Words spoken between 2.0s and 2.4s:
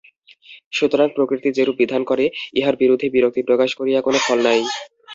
করে,